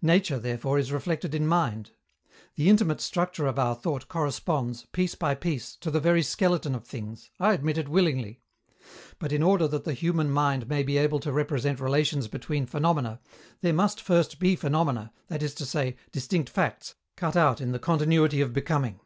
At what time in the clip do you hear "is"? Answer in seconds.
0.78-0.92, 15.42-15.52